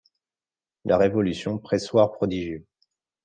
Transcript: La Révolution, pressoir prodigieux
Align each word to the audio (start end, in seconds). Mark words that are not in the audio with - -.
La 0.83 0.97
Révolution, 0.97 1.59
pressoir 1.59 2.11
prodigieux 2.11 2.65